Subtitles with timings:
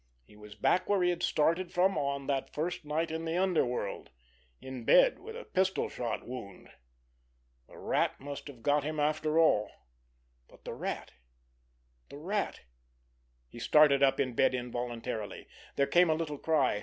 [0.25, 4.83] He was back where he had started from on that first night in the underworld—in
[4.83, 6.71] bed with a pistol shot wound.
[7.67, 9.69] The Rat must have got him after all.
[10.49, 12.61] But the Rat—the Rat!
[13.47, 15.47] He started up in bed involuntarily.
[15.75, 16.79] There came a little cry.